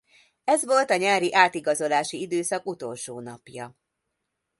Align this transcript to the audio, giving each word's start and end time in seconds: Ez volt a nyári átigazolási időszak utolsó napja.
Ez 0.43 0.65
volt 0.65 0.89
a 0.89 0.95
nyári 0.95 1.33
átigazolási 1.33 2.21
időszak 2.21 2.65
utolsó 2.65 3.19
napja. 3.19 3.75